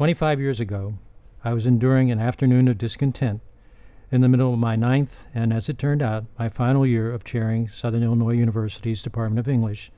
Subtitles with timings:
[0.00, 0.94] 25 years ago,
[1.44, 3.42] I was enduring an afternoon of discontent
[4.10, 7.22] in the middle of my ninth and, as it turned out, my final year of
[7.22, 9.92] chairing Southern Illinois University's Department of English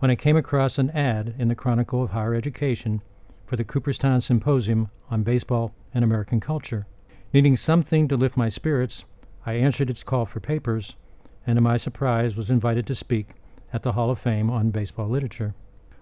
[0.00, 3.02] when I came across an ad in the Chronicle of Higher Education
[3.44, 6.88] for the Cooperstown Symposium on Baseball and American Culture.
[7.32, 9.04] Needing something to lift my spirits,
[9.46, 10.96] I answered its call for papers,
[11.46, 13.28] and to my surprise was invited to speak
[13.72, 15.54] at the Hall of Fame on baseball literature.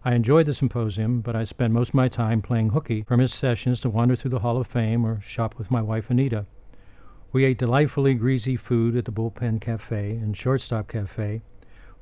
[0.07, 3.35] I enjoyed the symposium, but I spent most of my time playing hooky from its
[3.35, 6.45] sessions to wander through the Hall of Fame or shop with my wife Anita.
[7.33, 11.41] We ate delightfully greasy food at the Bullpen Cafe and Shortstop Cafe,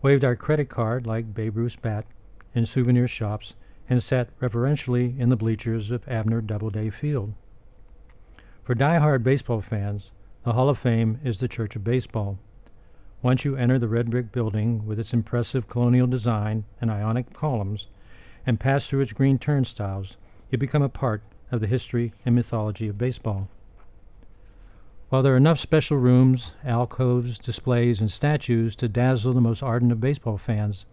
[0.02, 2.04] waved our credit card like Babe Ruth's bat
[2.56, 3.54] in souvenir shops,
[3.88, 7.32] and sat reverentially in the bleachers of Abner Doubleday Field.
[8.64, 10.10] For die-hard baseball fans,
[10.42, 12.36] the Hall of Fame is the Church of Baseball.
[13.22, 17.86] Once you enter the red brick building with its impressive colonial design and ionic columns,
[18.44, 20.16] and pass through its green turnstiles,
[20.50, 21.22] you become a part
[21.52, 23.48] of the history and mythology of baseball.
[25.08, 29.92] While there are enough special rooms, alcoves, displays, and statues to dazzle the most ardent
[29.92, 30.86] of baseball fans,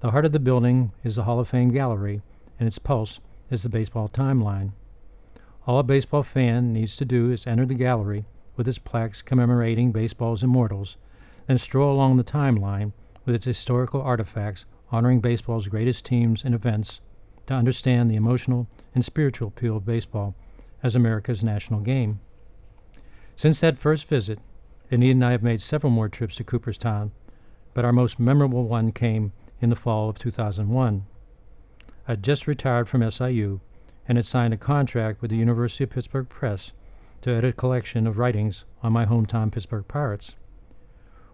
[0.00, 2.22] the heart of the building is the Hall of Fame Gallery,
[2.58, 4.72] and its pulse is the baseball timeline.
[5.66, 8.24] All a baseball fan needs to do is enter the gallery
[8.56, 10.96] with its plaques commemorating baseball's immortals,
[11.48, 12.92] then stroll along the timeline
[13.24, 17.00] with its historical artifacts honoring baseball's greatest teams and events
[17.46, 20.36] to understand the emotional and spiritual appeal of baseball
[20.82, 22.20] as America's national game.
[23.34, 24.38] Since that first visit,
[24.90, 27.12] Anita and I have made several more trips to Cooperstown,
[27.72, 31.06] but our most memorable one came in the fall of 2001.
[32.06, 33.60] I had just retired from SIU
[34.06, 36.72] and had signed a contract with the University of Pittsburgh Press
[37.22, 40.36] to edit a collection of writings on my hometown Pittsburgh Pirates.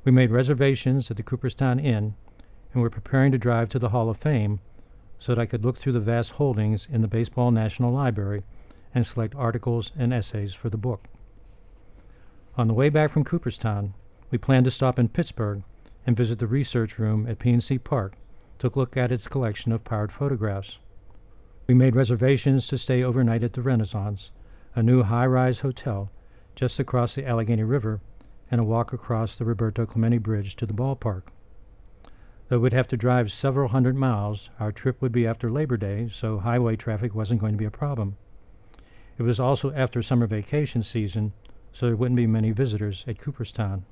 [0.05, 2.15] We made reservations at the Cooperstown Inn
[2.73, 4.61] and were preparing to drive to the Hall of Fame
[5.19, 8.43] so that I could look through the vast holdings in the Baseball National Library
[8.95, 11.09] and select articles and essays for the book.
[12.57, 13.95] On the way back from Cooperstown,
[14.31, 15.63] we planned to stop in Pittsburgh
[16.07, 18.15] and visit the research room at PNC Park
[18.59, 20.79] to look at its collection of pirate photographs.
[21.67, 24.33] We made reservations to stay overnight at the Renaissance,
[24.75, 26.11] a new high rise hotel
[26.55, 28.01] just across the Allegheny River,
[28.51, 31.25] and a walk across the Roberto Clemente Bridge to the ballpark.
[32.49, 36.09] Though we'd have to drive several hundred miles, our trip would be after Labor Day,
[36.13, 38.17] so highway traffic wasn't going to be a problem.
[39.17, 41.33] It was also after summer vacation season,
[41.73, 43.85] so there wouldn't be many visitors at Cooperstown.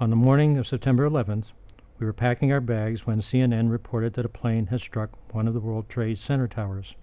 [0.00, 1.52] On the morning of September 11th,
[1.98, 5.54] we were packing our bags when CNN reported that a plane had struck one of
[5.54, 6.96] the World Trade Center towers.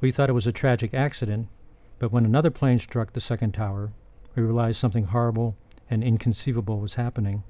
[0.00, 1.48] We thought it was a tragic accident,
[1.98, 3.92] but when another plane struck the second tower,
[4.36, 5.56] we realized something horrible
[5.90, 7.42] and inconceivable was happening.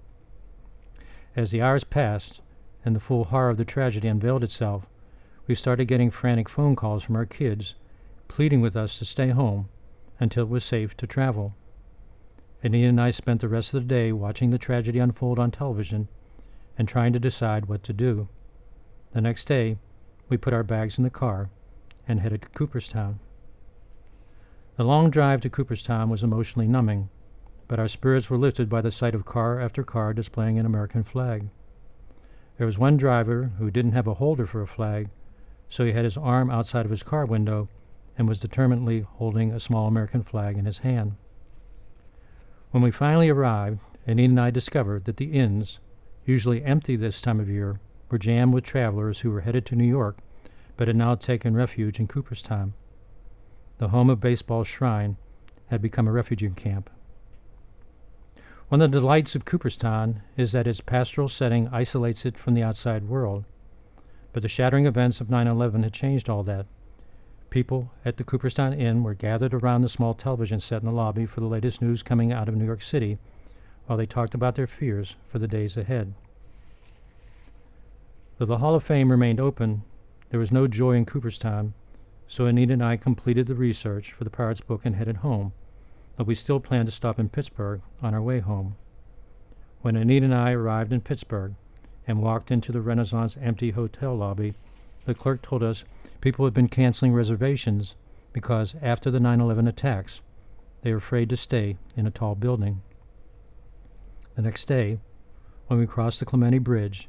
[1.35, 2.41] As the hours passed
[2.85, 4.87] and the full horror of the tragedy unveiled itself,
[5.47, 7.75] we started getting frantic phone calls from our kids,
[8.29, 9.69] pleading with us to stay home
[10.21, 11.55] until it was safe to travel.
[12.63, 16.09] Anita and I spent the rest of the day watching the tragedy unfold on television
[16.79, 18.29] and trying to decide what to do.
[19.13, 19.79] The next day,
[20.29, 21.51] we put our bags in the car
[22.09, 23.19] and headed to Cooperstown.
[24.77, 27.09] The long drive to Cooperstown was emotionally numbing,
[27.67, 31.03] but our spirits were lifted by the sight of car after car displaying an American
[31.03, 31.49] flag.
[32.59, 35.09] There was one driver who didn't have a holder for a flag,
[35.71, 37.71] so he had his arm outside of his car window
[38.19, 41.17] and was determinedly holding a small American flag in his hand.
[42.71, 45.79] When we finally arrived, Anita and I discovered that the inns,
[46.27, 49.89] usually empty this time of year, were jammed with travelers who were headed to New
[49.89, 50.19] York
[50.77, 52.75] but had now taken refuge in Cooperstown.
[53.79, 55.17] The home of baseball's shrine
[55.67, 56.89] had become a refugee camp.
[58.69, 62.63] One of the delights of Cooperstown is that its pastoral setting isolates it from the
[62.63, 63.45] outside world.
[64.33, 66.67] But the shattering events of 9 11 had changed all that.
[67.51, 71.27] People at the Cooperstown Inn were gathered around the small television set in the lobby
[71.27, 73.19] for the latest news coming out of New York City
[73.87, 76.13] while they talked about their fears for the days ahead.
[78.39, 79.83] Though the Hall of Fame remained open,
[80.31, 81.73] there was no joy in Cooperstown,
[82.29, 85.53] so Anita and I completed the research for the Pirates book and headed home,
[86.17, 88.77] but we still planned to stop in Pittsburgh on our way home.
[89.83, 91.55] When Anita and I arrived in Pittsburgh
[92.07, 94.55] and walked into the Renaissance empty hotel lobby,
[95.05, 95.85] the clerk told us
[96.21, 97.95] people had been canceling reservations
[98.33, 100.21] because after the 9 11 attacks,
[100.83, 102.83] they were afraid to stay in a tall building.
[104.35, 104.99] The next day,
[105.69, 107.09] when we crossed the Clemente Bridge,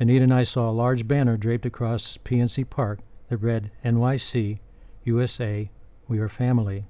[0.00, 4.58] Anita and I saw a large banner draped across PNC Park that read NYC,
[5.04, 5.70] USA,
[6.06, 6.86] We Are Family.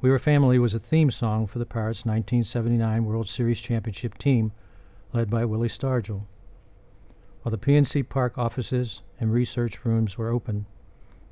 [0.00, 4.52] We Are Family was a theme song for the Pirates' 1979 World Series championship team,
[5.12, 6.26] led by Willie Stargell.
[7.42, 10.66] While the PNC Park offices and research rooms were open,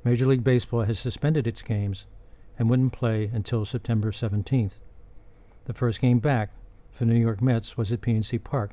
[0.05, 2.05] Major League Baseball has suspended its games
[2.57, 4.79] and wouldn't play until September 17th.
[5.65, 6.51] The first game back
[6.91, 8.71] for the New York Mets was at PNC Park,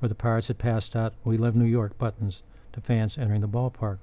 [0.00, 2.42] where the Pirates had passed out We Love New York buttons
[2.72, 3.98] to fans entering the ballpark.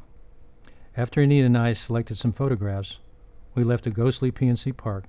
[0.97, 2.99] After Anita and I selected some photographs,
[3.55, 5.05] we left the ghostly PNC Park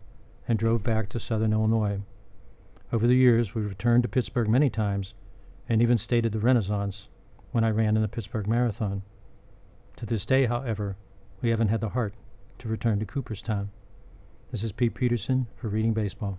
[0.46, 2.00] and drove back to southern Illinois.
[2.92, 5.14] Over the years, we returned to Pittsburgh many times
[5.68, 7.08] and even stayed at the Renaissance
[7.50, 9.02] when I ran in the Pittsburgh Marathon.
[9.96, 10.96] To this day, however,
[11.40, 12.14] we haven't had the heart
[12.58, 13.70] to return to Cooperstown.
[14.52, 16.30] This is Pete Peterson for Reading Baseball.